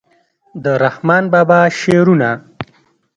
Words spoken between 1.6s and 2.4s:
شعرونه